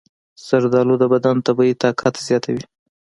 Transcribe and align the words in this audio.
زردآلو 0.47 0.95
د 0.99 1.03
بدن 1.13 1.35
طبیعي 1.47 1.73
طاقت 1.83 2.15
زیاتوي. 2.27 2.63